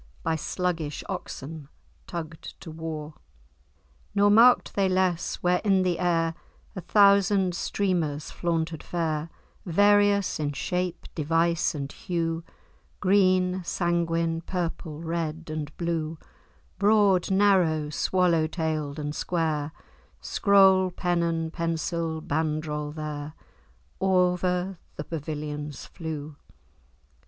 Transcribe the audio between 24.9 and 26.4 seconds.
the pavilions flew.